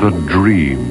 [0.00, 0.89] The dreams.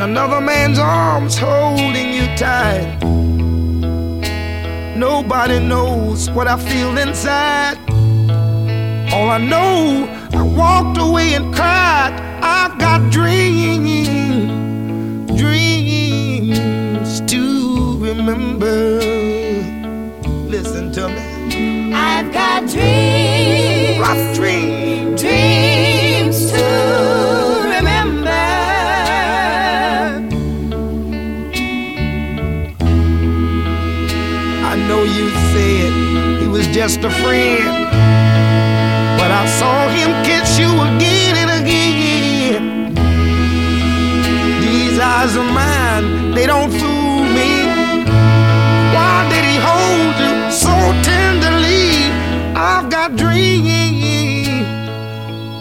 [0.00, 2.98] Another man's arms holding you tight.
[4.96, 7.76] Nobody knows what I feel inside.
[9.12, 12.14] All I know, I walked away and cried.
[12.42, 14.08] I've got dreams,
[15.36, 19.00] dreams to remember.
[20.48, 21.92] Listen to me.
[21.92, 23.07] I've got dreams,
[37.00, 37.86] just a friend,
[39.18, 42.94] but I saw him kiss you again and again.
[44.60, 47.66] These eyes of mine, they don't fool me.
[48.94, 52.10] Why did he hold you so tenderly?
[52.56, 54.66] I've got dreams,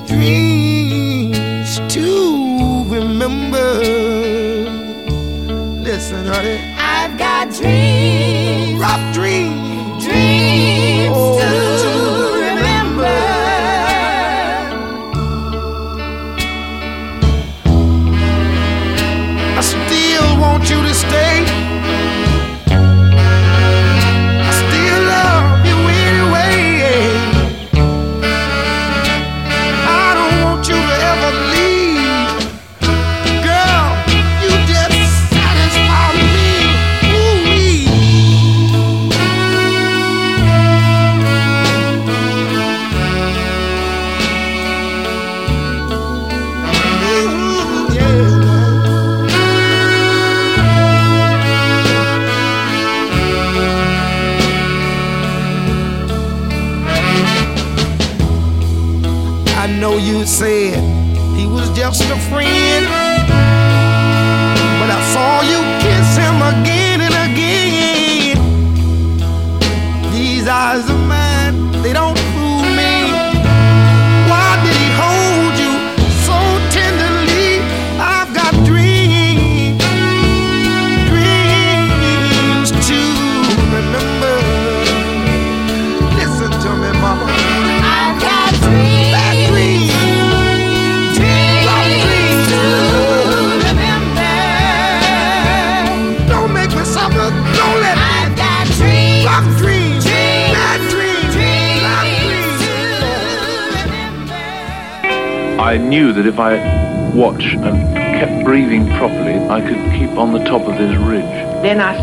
[0.07, 3.79] dreams to remember.
[5.83, 9.26] Listen, honey, I've got dreams, rough dreams.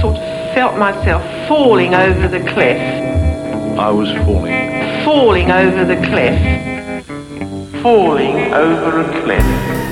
[0.05, 2.79] Sort of felt myself falling over the cliff,
[3.79, 4.53] I was falling.
[5.03, 7.03] falling over the cliff,
[7.83, 9.84] falling over a cliff.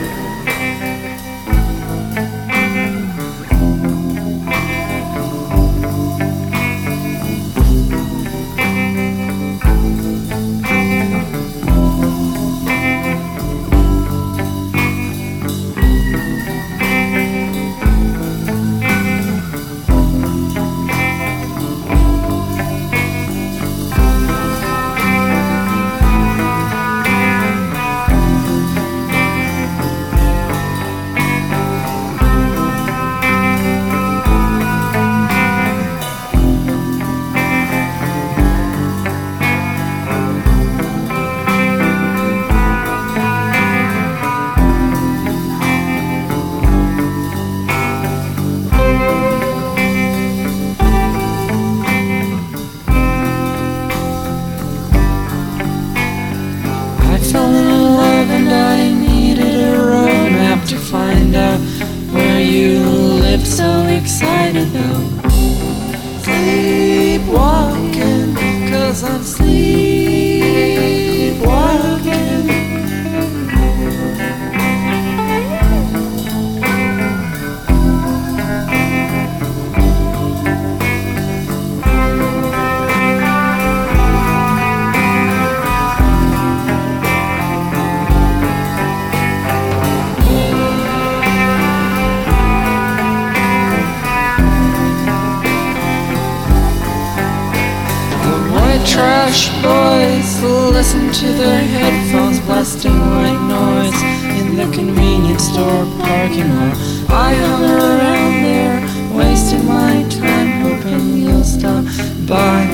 [100.83, 104.03] Listen to their headphones blasting white noise
[104.41, 106.77] in the convenience store parking lot.
[107.09, 108.81] I hung around there,
[109.17, 111.85] wasting my time, hoping you'll stop
[112.27, 112.67] by.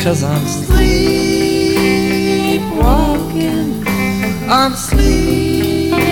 [0.00, 1.08] Cause I'm sleepwalking,
[4.48, 6.08] I'm sleepwalking.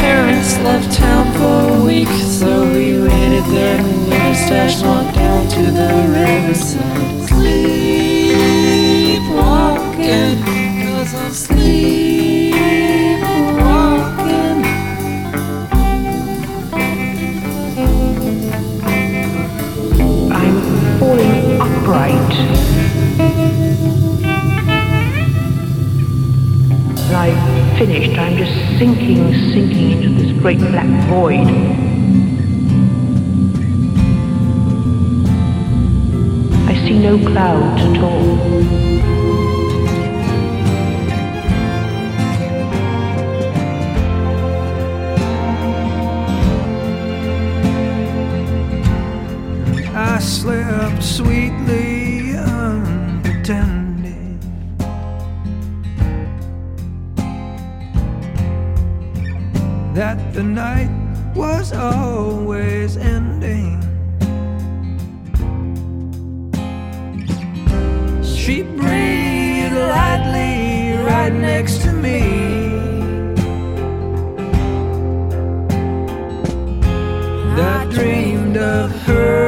[0.00, 5.62] Parents left town for a week, so we rented their little stash walked down to
[5.78, 7.28] the riverside.
[7.28, 7.70] Sleepwalking,
[10.82, 12.60] cause I'm sleepwalking.
[20.32, 20.56] I'm
[20.98, 22.34] falling upright.
[27.12, 27.42] I've
[27.78, 31.46] finished, I'm just sinking, sinking into this great black void.
[36.66, 38.38] I see no clouds at all.
[49.94, 51.89] I slept sweetly
[59.94, 60.90] That the night
[61.34, 63.80] was always ending.
[68.22, 72.50] She breathed lightly right next to me.
[77.60, 79.39] that dreamed of her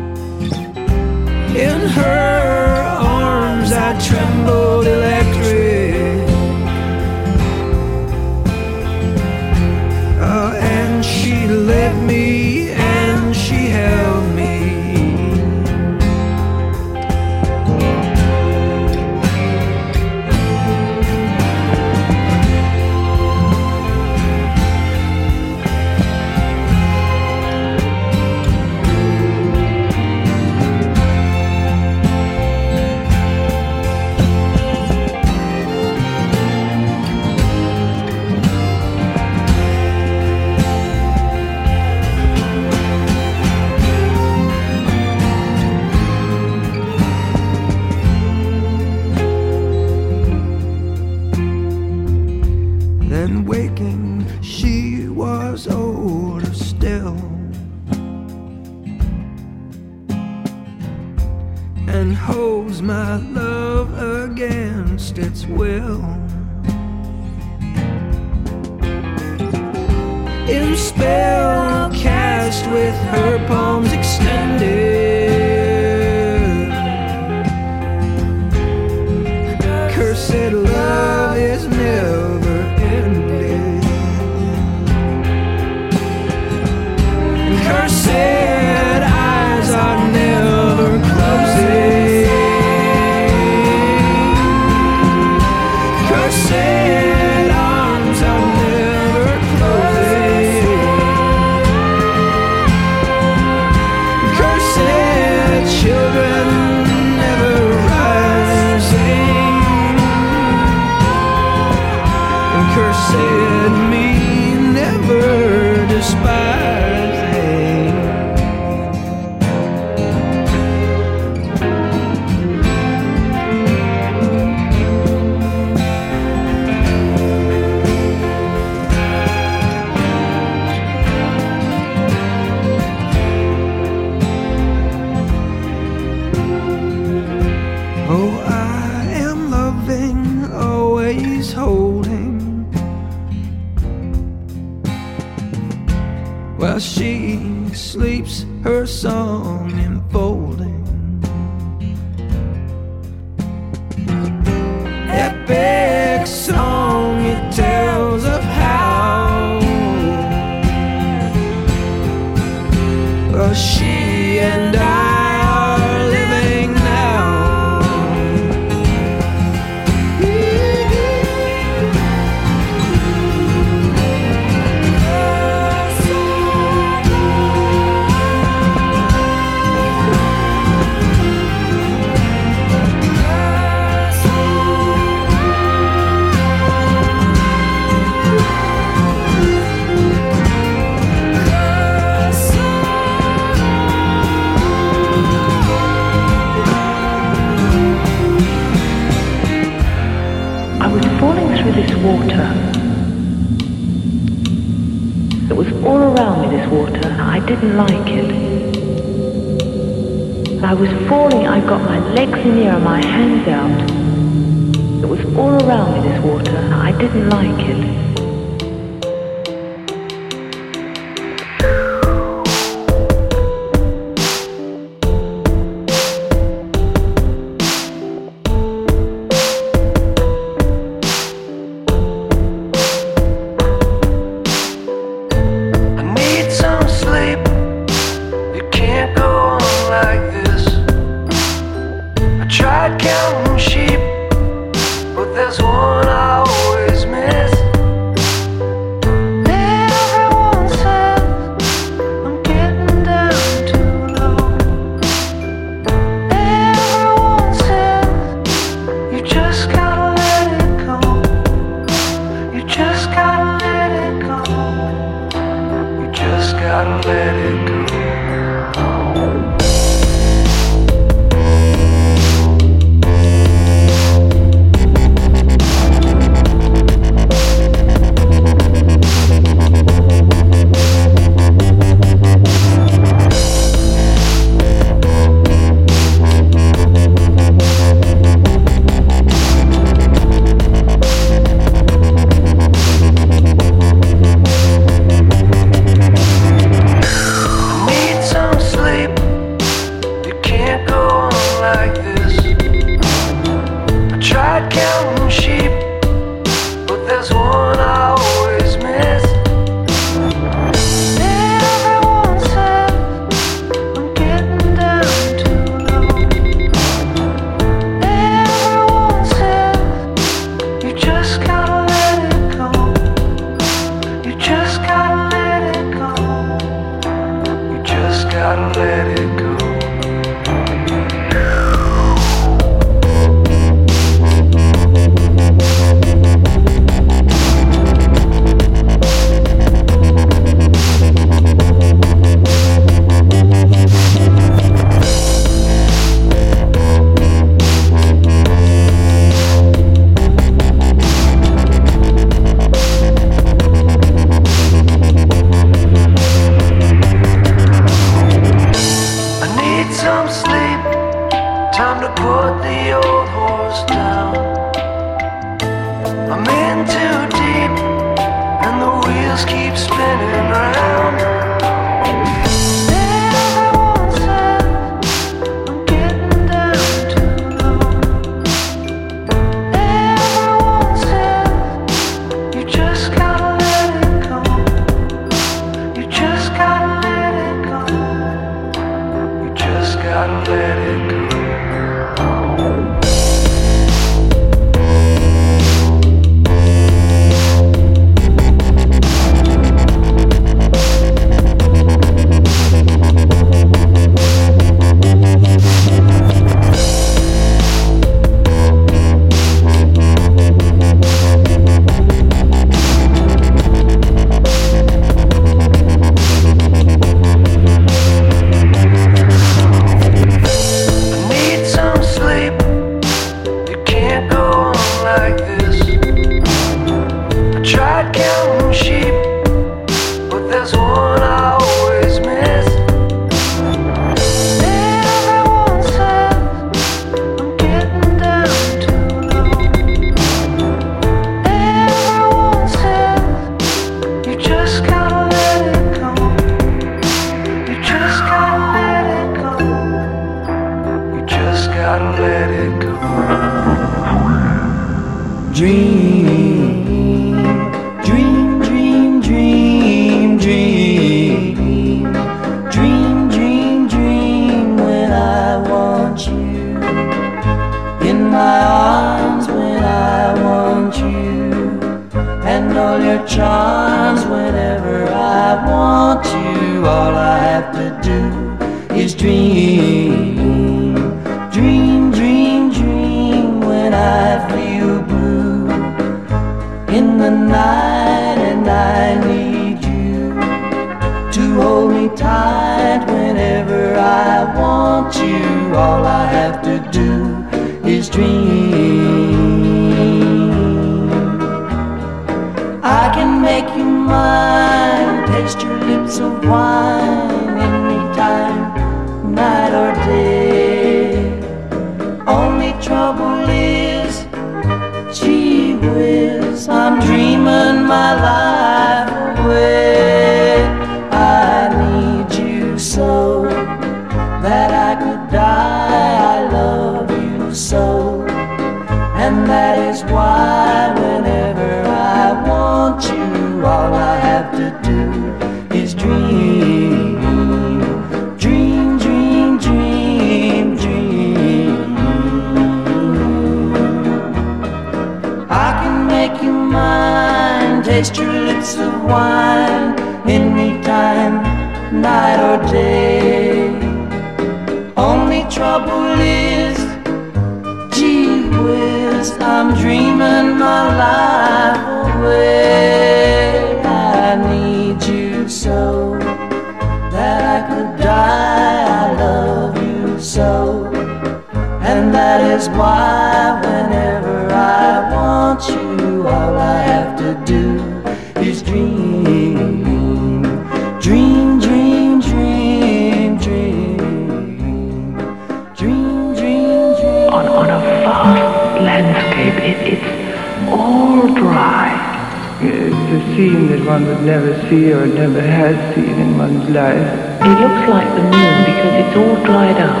[593.92, 597.08] one would never see or never has seen in one's life.
[597.48, 600.00] It looks like the moon because it's all dried up.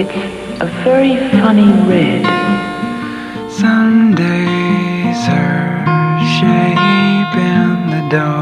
[0.00, 0.18] It's
[0.62, 2.22] a very funny red.
[3.50, 5.66] Some days are
[6.36, 8.37] shape in the dark.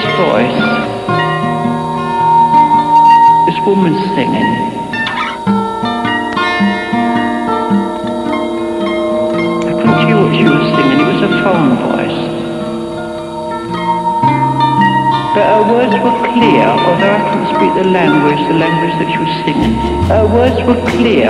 [0.00, 0.60] This voice,
[3.44, 4.50] this woman singing.
[9.60, 12.20] I couldn't hear what she was singing, it was a phone voice.
[15.34, 19.18] But her words were clear, although I couldn't speak the language, the language that she
[19.18, 19.74] was singing.
[20.08, 21.28] Her words were clear,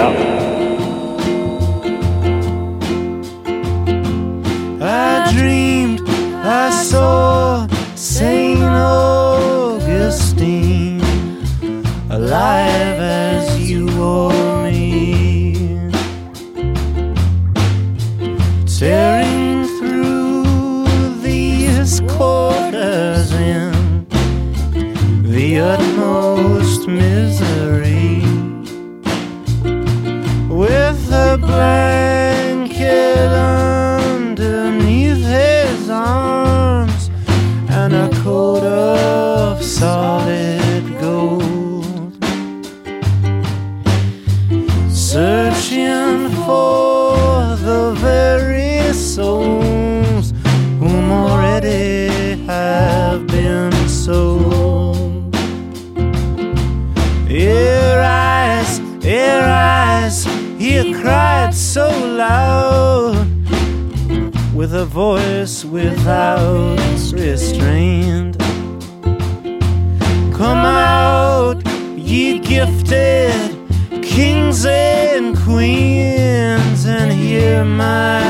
[72.61, 78.30] gifted kings and queens, and hear my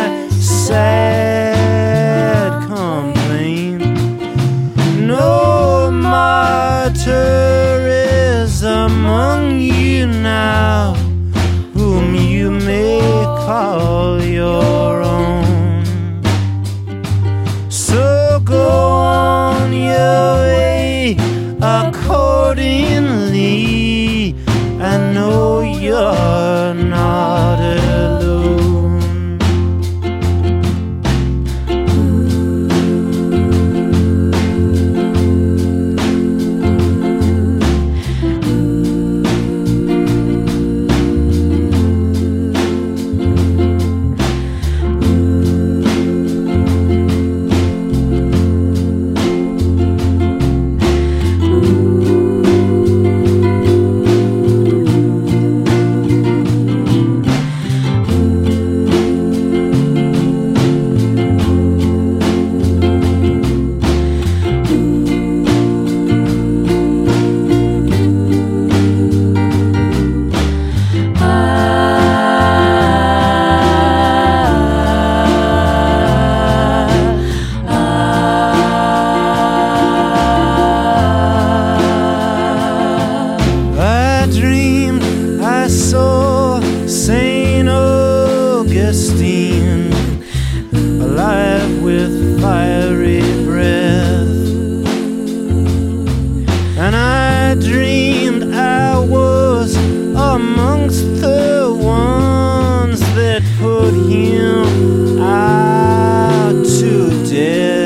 [100.91, 107.80] amongst the ones that put him out to death.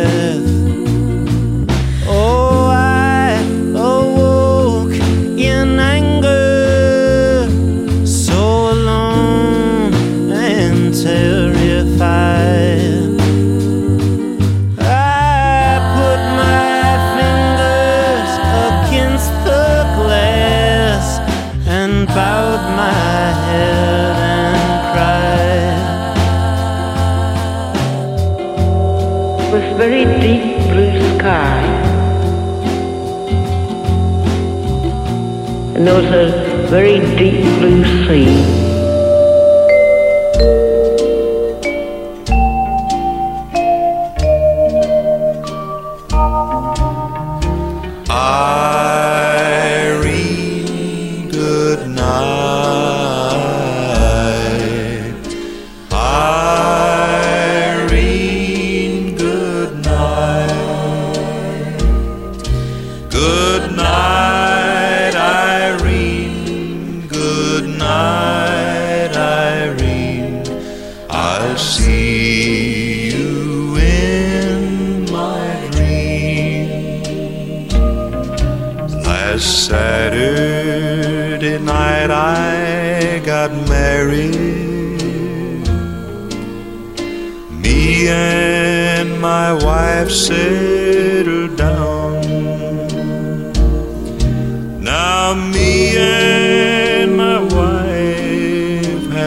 [36.11, 38.64] was a very deep blue sea.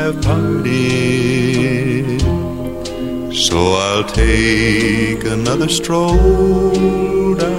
[0.07, 2.21] have parted.
[3.35, 7.56] So I'll take another stroll down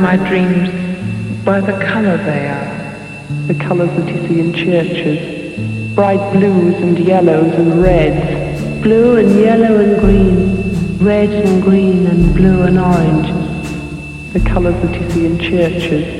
[0.00, 0.68] my dreams
[1.44, 6.98] by the colour they are, the colours that you see in churches, bright blues and
[6.98, 8.48] yellows and reds,
[8.82, 13.26] Blue and yellow and green, red and green and blue and orange.
[14.32, 16.17] the colours that you see in churches.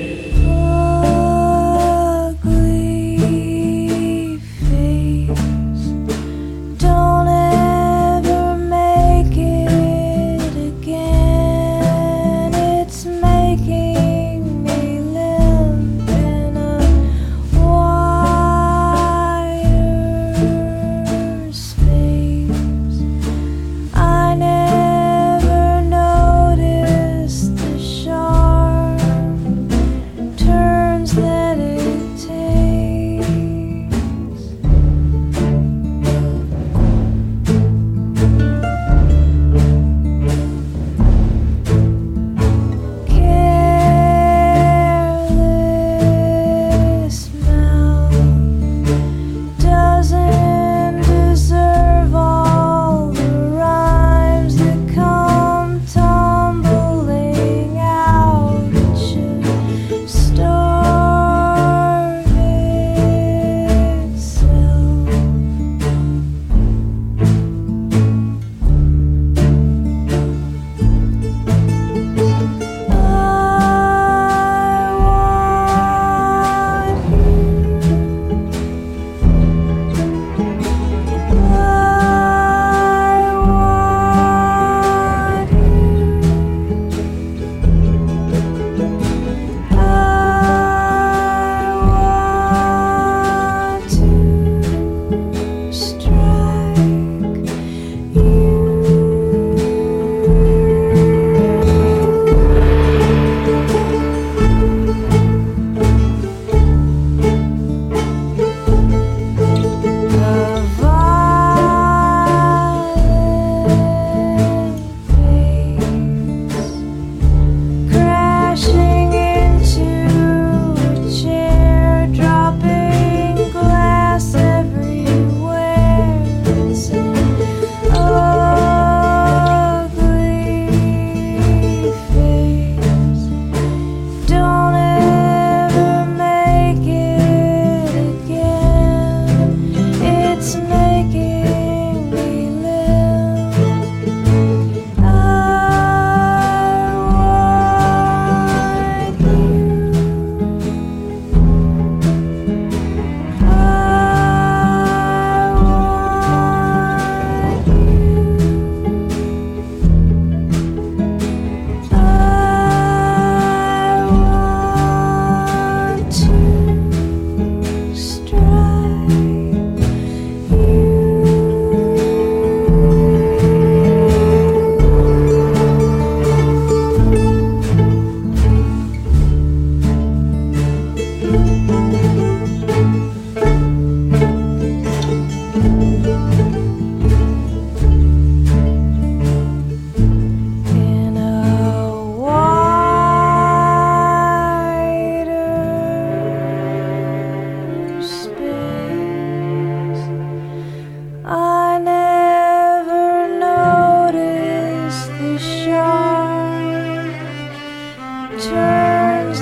[201.30, 205.38] I never noticed the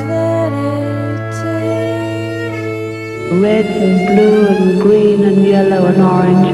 [0.02, 2.60] that it takes.
[3.40, 6.50] Red and blue and green and yellow and orange,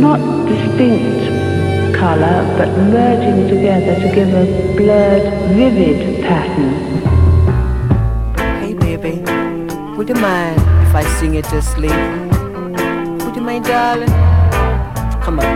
[0.00, 6.74] not distinct colour, but merging together to give a blurred, vivid pattern.
[8.60, 9.22] Hey baby,
[9.96, 11.92] would you mind if I sing it to sleep?
[13.24, 14.39] Would you mind darling?
[15.30, 15.46] Come on,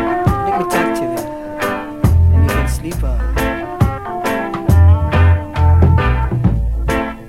[0.46, 1.18] let me talk to you,
[2.32, 3.18] and you can sleep on.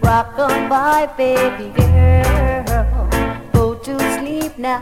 [0.01, 3.10] Rock on by, baby girl.
[3.51, 4.79] Go to sleep now.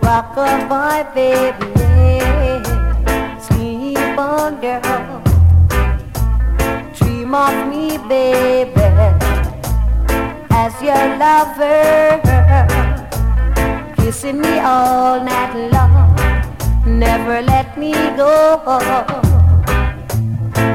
[0.00, 1.66] Rock on by, baby.
[3.42, 5.22] Sleep on, girl.
[6.94, 8.80] Dream of me, baby.
[10.52, 12.31] As your lover.
[14.02, 16.10] Kissing me all night long.
[16.84, 18.60] Never let me go.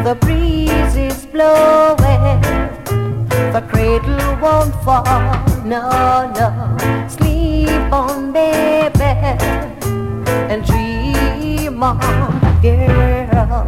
[0.05, 2.39] The breeze is blowing,
[3.51, 5.03] the cradle won't fall.
[5.65, 9.03] No, no, sleep on, baby,
[10.47, 11.99] and dream on,
[12.61, 13.67] girl.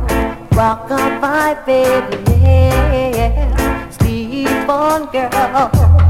[0.53, 3.89] Rock on, my baby, yeah.
[3.89, 6.08] sleep on, girl.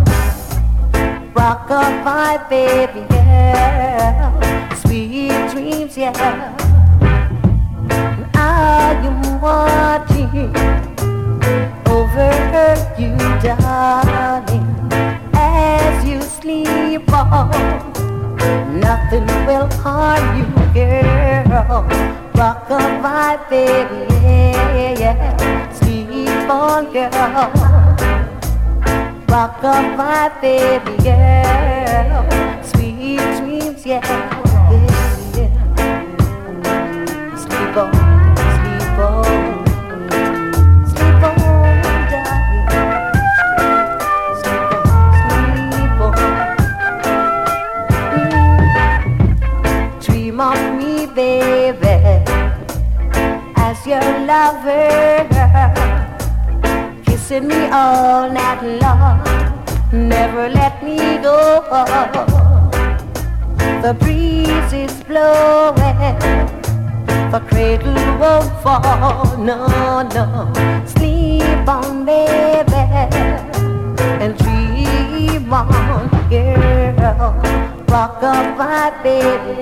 [1.40, 1.70] Rock
[2.04, 4.74] my baby, yeah.
[4.74, 6.12] Sweet dreams, yeah.
[8.36, 10.54] I am watching
[11.88, 12.34] over
[13.00, 14.68] you, darling,
[15.34, 17.50] as you sleep on.
[18.78, 21.88] Nothing will harm you, girl.
[23.02, 25.72] My baby, yeah, yeah.
[25.72, 28.19] Sleep on, girl.
[29.30, 32.26] Rock on my baby, girl.
[32.64, 34.02] Sweet dreams, yeah,
[34.72, 35.52] yeah, yeah.
[37.36, 37.92] Sleep on,
[38.56, 39.26] sleep on,
[40.90, 41.38] sleep on,
[42.10, 42.68] darling.
[44.42, 44.86] Sleep on,
[45.70, 46.14] sleep on.
[50.02, 51.96] Dream of me, baby,
[53.58, 55.28] as your lover,
[57.30, 59.22] kissing me all night long.
[59.92, 61.64] Never let me go.
[63.84, 65.76] The breeze is blowing
[67.32, 70.52] the cradle won't fall, no, no.
[70.88, 72.84] Sleep on, baby,
[74.24, 77.36] and dream on, girl.
[77.90, 79.62] Rock up, my baby.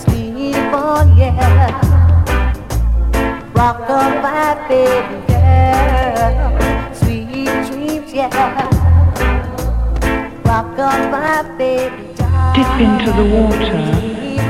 [0.00, 1.70] Sleep on, yeah.
[3.54, 6.92] Rock up, my baby, yeah.
[6.92, 7.26] Sweet
[7.68, 8.28] dreams, yeah.
[10.44, 11.96] Rock up, my baby,
[12.54, 13.80] Dip into the water,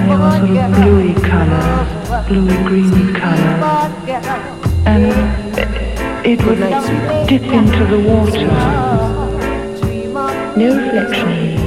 [0.07, 1.89] there were sort of bluey colours,
[2.29, 3.63] bluey greeny colours,
[4.87, 5.05] and
[6.27, 6.63] it would
[7.29, 8.51] dip into the water.
[10.57, 11.60] No reflection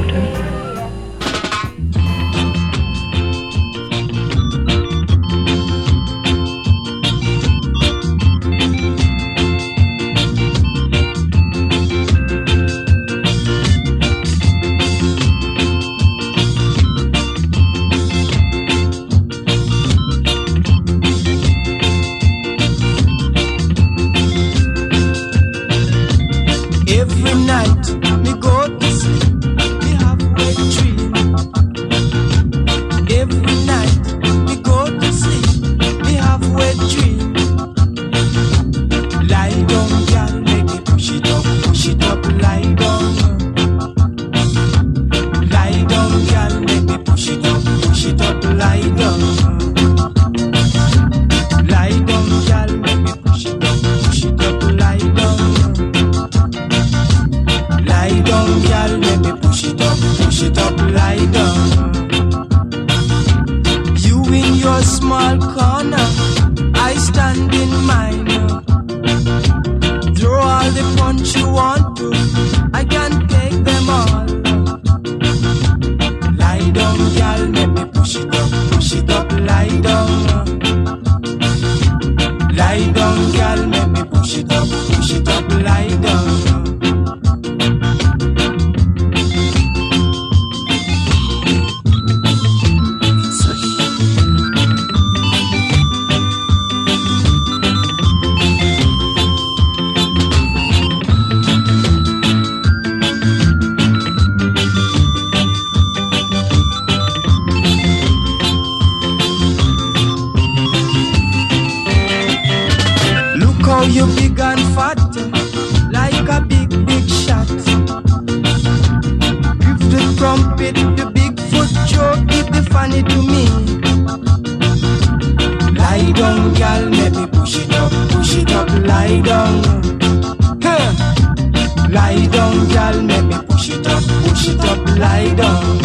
[131.94, 135.78] down, gal, make me push it up, push it up, lie down.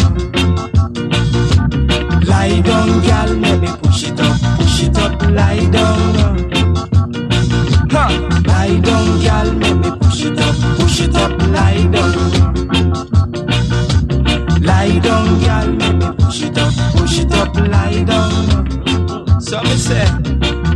[2.25, 6.51] Lie down, gal, make me push it up, push it up, lie down.
[7.91, 8.07] Ha!
[8.47, 12.13] Lie down, gal, make me push it up, push it up, lie down.
[14.61, 19.41] Lie down, gal, make me push it up, push it up, lie down.
[19.41, 20.05] So me say,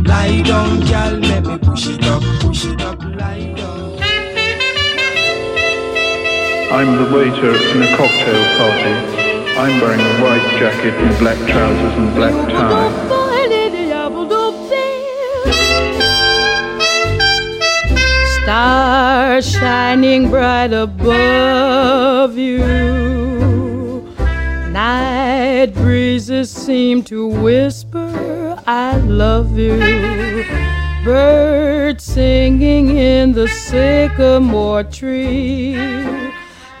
[0.04, 4.03] lie down, gal, make me push it up, push it up, lie down.
[6.72, 8.94] I'm the waiter in a cocktail party.
[9.56, 13.20] I'm wearing a white jacket and black trousers and black tie.
[18.42, 22.58] Stars shining bright above you.
[24.70, 29.78] Night breezes seem to whisper, I love you.
[31.04, 35.76] Birds singing in the sycamore tree.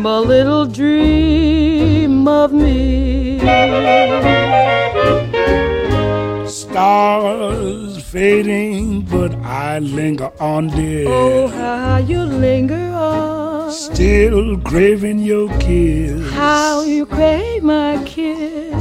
[0.00, 3.38] dream a little dream of me.
[6.48, 11.06] Stars fading, but I linger on, dear.
[11.08, 13.72] Oh, how you linger on.
[13.72, 16.32] Still craving your kiss.
[16.32, 18.74] How you crave my kiss.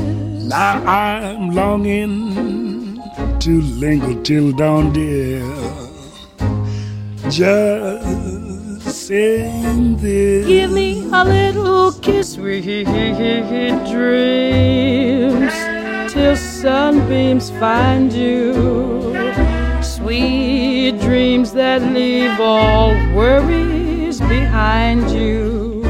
[0.45, 3.01] Now I'm longing
[3.39, 5.43] to linger till dawn, dear.
[7.29, 8.28] Just
[9.09, 10.45] saying this.
[10.45, 12.85] Give me a little kiss, sweet
[13.89, 15.53] dreams,
[16.13, 18.53] till sunbeams find you.
[19.81, 25.81] Sweet dreams that leave all worries behind you.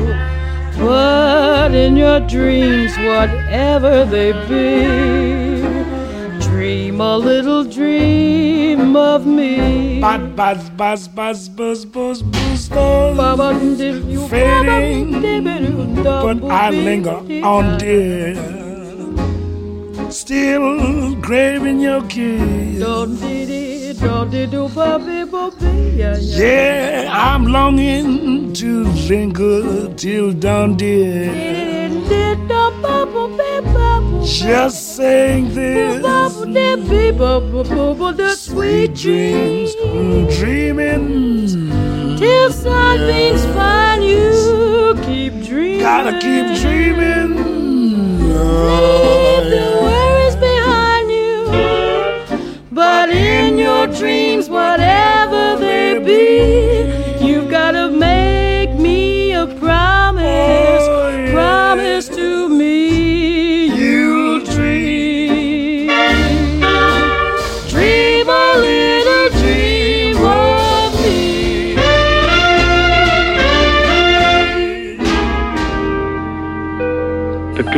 [0.77, 5.48] But in your dreams, whatever they be,
[6.99, 10.01] dream a little dream of me.
[10.01, 14.29] Buzz, buzz, buzz, buzz, buzz, buzz, buzz, buzz.
[14.29, 15.21] Fading,
[16.03, 18.35] but I linger on, dear.
[20.11, 22.79] Still craving your kiss.
[26.37, 31.31] Yeah, I'm longing to linger till dawn, dear.
[34.23, 35.99] Just saying this.
[38.35, 39.75] Sweet dreams,
[40.37, 41.69] dreaming.
[42.17, 45.79] Till sunbeams find you, keep dreaming.
[45.81, 47.35] Gotta keep dreaming.
[48.25, 51.37] Leave the worries behind you.
[52.71, 56.58] But in your dreams, whatever they be,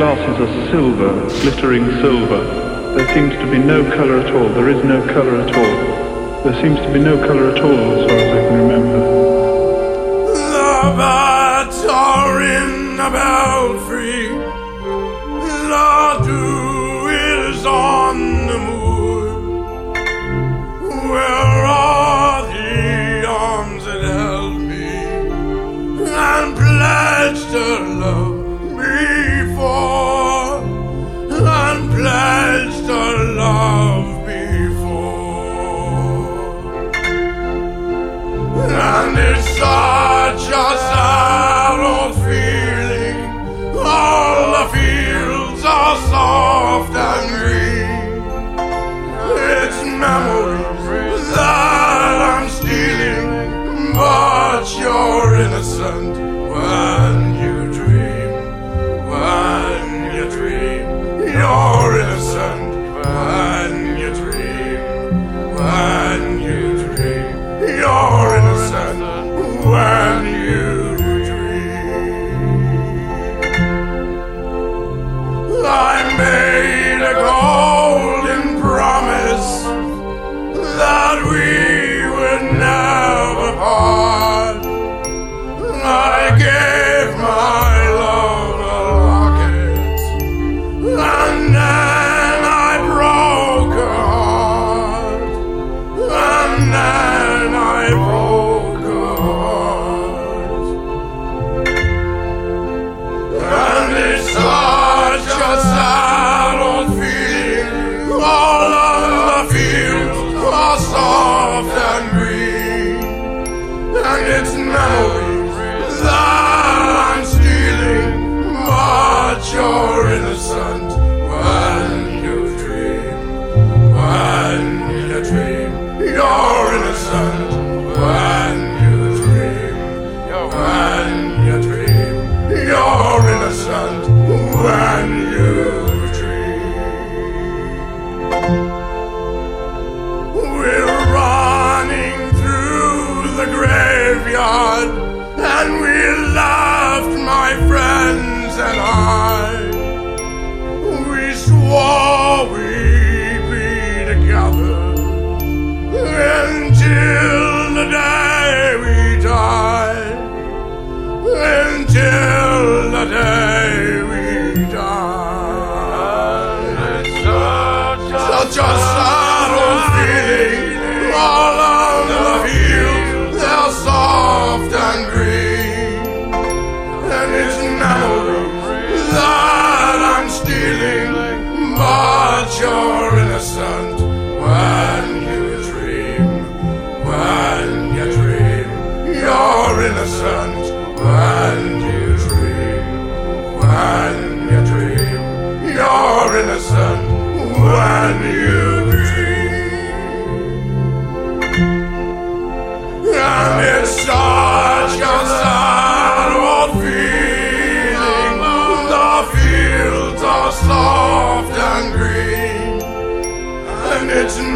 [0.01, 1.11] glasses are silver,
[1.43, 2.43] glittering silver.
[2.95, 4.49] There seems to be no color at all.
[4.49, 6.43] There is no color at all.
[6.43, 8.99] There seems to be no color at all as far as I can remember.
[10.25, 14.29] The birds are in the belfry.
[16.25, 19.21] Dew is on the moor.
[21.11, 24.95] Where are the arms that held me
[26.09, 27.90] and pledged to
[39.61, 41.00] such a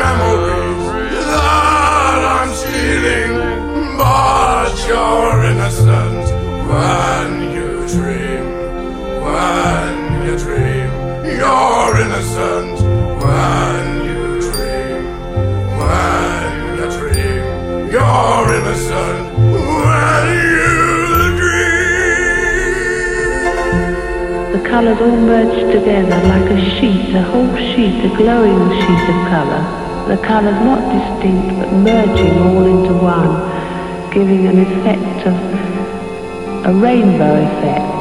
[0.05, 0.83] memories
[1.33, 3.33] that I'm stealing,
[3.97, 6.25] but you're innocent
[6.69, 8.45] when you dream.
[9.25, 9.93] When
[10.25, 10.89] you dream,
[11.39, 12.75] you're innocent
[13.23, 15.03] when you dream.
[15.81, 17.43] When you dream,
[17.93, 19.25] you're innocent
[19.85, 20.73] when you
[21.39, 21.85] dream.
[24.55, 29.19] The colors all merged together like a sheet, a whole sheet, a glowing sheet of
[29.33, 29.63] color
[30.07, 35.35] the colours not distinct but merging all into one, giving an effect of
[36.67, 37.94] a rainbow effect.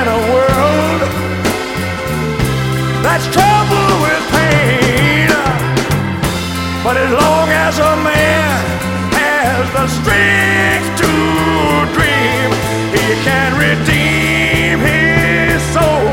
[0.00, 1.00] in a world
[3.02, 5.28] that's troubled with pain.
[6.84, 8.62] But as long as a man
[9.18, 11.12] has the strength to
[11.96, 12.48] dream,
[12.94, 16.06] he can redeem his soul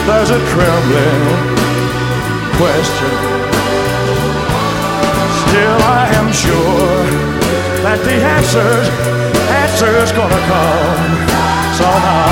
[0.07, 1.46] there's a trembling
[2.67, 3.15] question.
[5.43, 7.05] Still, I am sure
[7.85, 8.87] that the answers,
[9.63, 11.03] answers gonna come
[11.79, 12.31] somehow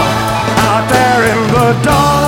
[0.70, 2.23] out there in the dark.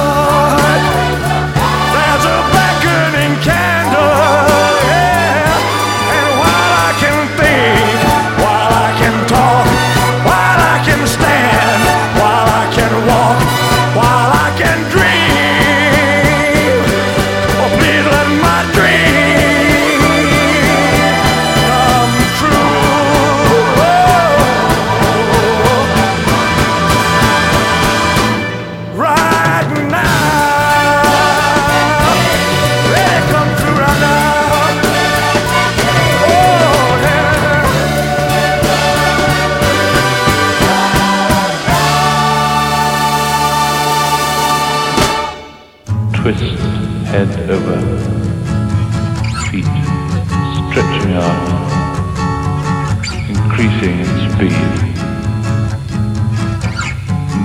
[49.56, 49.86] Feet
[50.70, 51.44] stretching out,
[53.28, 54.96] increasing in speed.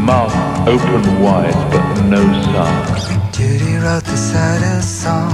[0.07, 0.35] Mouth
[0.67, 3.33] open wide but no sound.
[3.33, 5.31] Judy wrote the saddest song.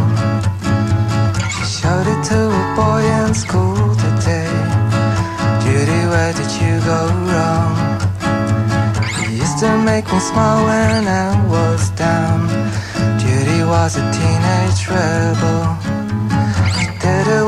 [1.53, 4.53] She showed it to a boy in school today.
[5.63, 6.99] Judy, where did you go
[7.29, 7.75] wrong?
[9.61, 12.47] To make me smile when I was down.
[13.17, 15.96] Judy was a teenage rebel.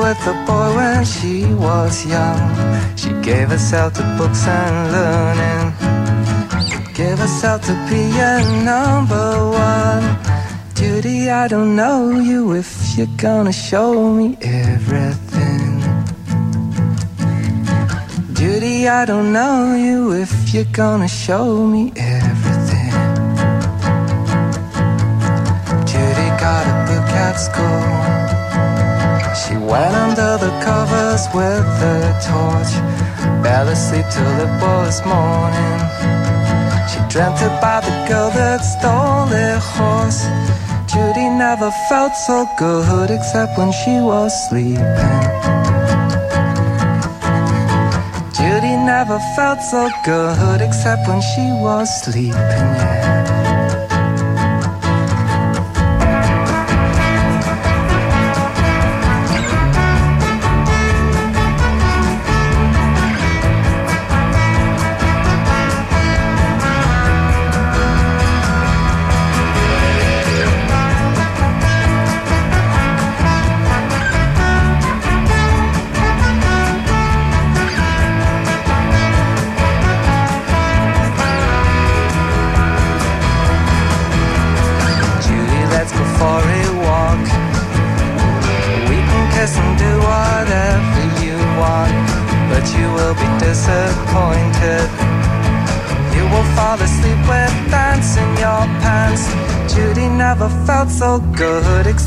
[0.10, 2.42] With a boy when she was young.
[2.98, 5.66] She gave herself to books and learning.
[6.96, 10.04] Gave herself to be a number one.
[10.74, 15.80] Judy, I don't know you if you're gonna show me everything.
[18.34, 22.94] Judy, I don't know you if you're gonna show me everything.
[25.86, 28.19] Judy got a book at school.
[29.70, 32.74] Went under the covers with a torch.
[33.44, 35.80] Fell asleep till it was morning.
[36.90, 40.22] She dreamt about the girl that stole their horse.
[40.92, 44.86] Judy never felt so good except when she was sleeping.
[48.34, 53.19] Judy never felt so good except when she was sleeping, yeah.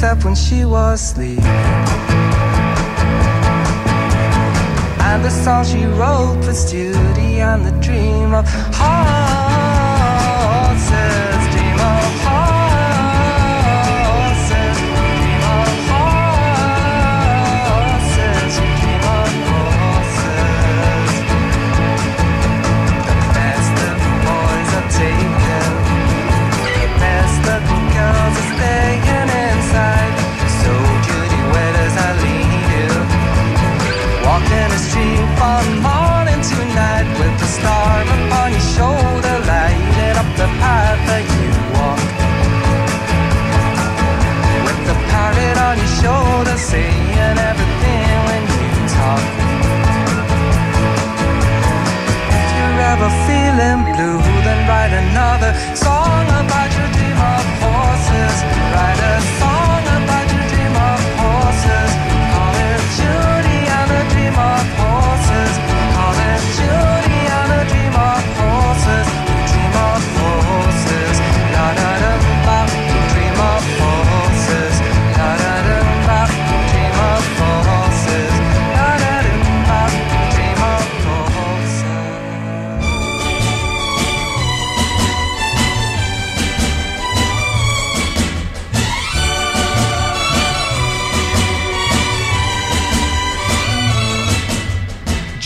[0.02, 1.38] Except when she was asleep.
[4.98, 8.44] And the song she wrote was Judy and the dream of
[8.74, 9.31] horses.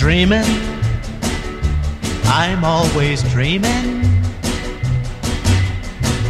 [0.07, 0.47] Dreaming,
[2.27, 4.05] I'm always dreaming.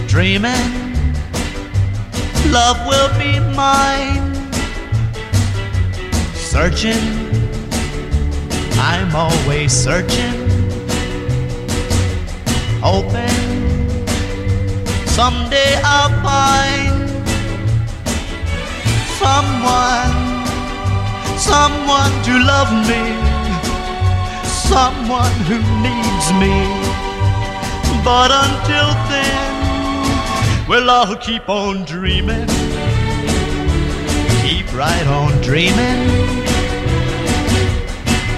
[0.07, 0.73] Dreaming,
[2.51, 4.33] love will be mine.
[6.33, 7.05] Searching,
[8.79, 10.49] I'm always searching.
[12.81, 13.29] Hoping
[15.07, 17.11] someday I'll find
[19.21, 20.17] someone,
[21.37, 23.36] someone to love me,
[24.69, 26.55] someone who needs me.
[28.05, 32.49] But until then, well, I'll keep on dreaming,
[34.43, 36.01] keep right on dreaming,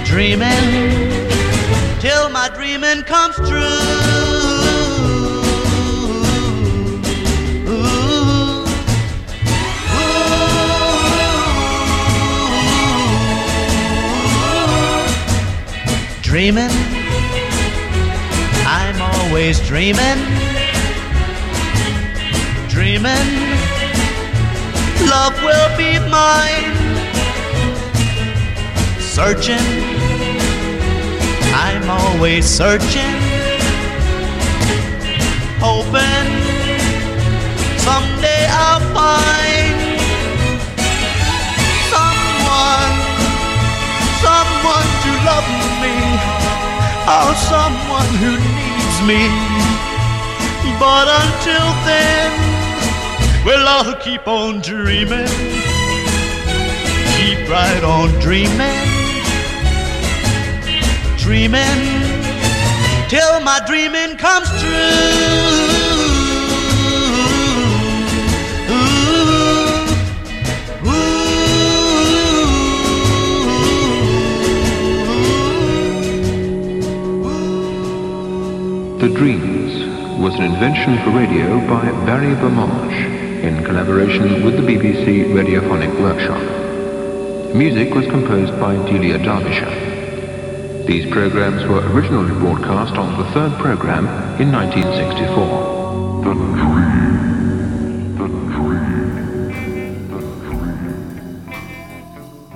[0.05, 0.99] dreaming
[1.99, 4.28] till my dreaming comes true.
[16.29, 16.69] Dreaming,
[18.67, 20.19] I'm always dreaming,
[22.67, 23.27] dreaming,
[25.09, 26.69] love will be mine.
[28.99, 29.57] Searching,
[31.51, 33.15] I'm always searching,
[35.59, 36.29] hoping
[37.79, 39.48] someday I'll find
[47.11, 49.21] oh, someone who needs me.
[50.79, 52.29] But until then,
[53.45, 55.27] well, I'll keep on dreaming,
[57.17, 58.79] keep right on dreaming,
[61.17, 62.09] dreaming
[63.09, 65.68] till my dreaming comes true.
[79.19, 85.93] Dreams was an invention for radio by Barry Bermange in collaboration with the BBC Radiophonic
[85.99, 87.53] Workshop.
[87.53, 90.85] Music was composed by Delia Derbyshire.
[90.85, 94.07] These programs were originally broadcast on the third program
[94.39, 96.23] in 1964.
[96.23, 97.08] The.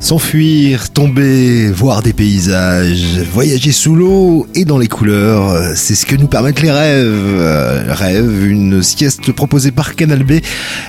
[0.04, 6.18] S'enfuir, tomber, voir des paysages, voyager sous l'eau et dans les couleurs, c'est ce que
[6.18, 7.08] nous permettent les rêves.
[7.08, 10.41] Euh, Rêve, une sieste proposée par Canal B,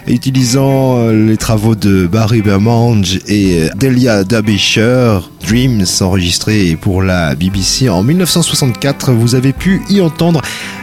[0.08, 5.30] utilisant euh, les travaux de Barry Bermange et euh, Delia Derbyshire.
[5.46, 9.12] Dreams, enregistré pour la BBC en 1964.
[9.12, 10.40] Vous avez pu y entendre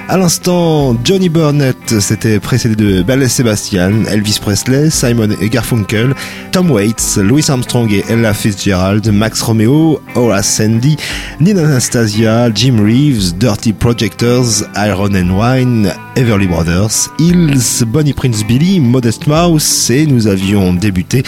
[0.08, 6.14] à l'instant Johnny Burnett, c'était précédé de Belle Sebastian, Elvis Presley, Simon et Garfunkel,
[6.52, 10.96] Tom Waits, Louis Armstrong et Ella Fitzgerald, Max Romeo, Horace Sandy,
[11.40, 18.80] Nina Anastasia, Jim Reeves, Dirty Projectors, Iron and Wine, Everly Brothers, Hills, Bonnie Prince Billy,
[18.80, 21.24] Modest Mouse et nous avions débuté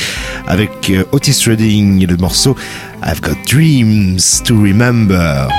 [0.48, 2.56] avec euh, Otis Redding et le morceau
[3.04, 5.50] I've Got Dreams to Remember.